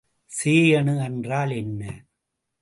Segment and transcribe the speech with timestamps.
[0.31, 1.81] சேயணு என்றால் என்ன?